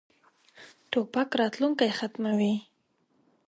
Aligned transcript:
توپک 0.91 1.29
راتلونکی 1.39 1.89
ختموي. 1.97 2.53